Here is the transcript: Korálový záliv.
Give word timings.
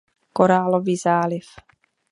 Korálový 0.33 0.97
záliv. 0.97 1.45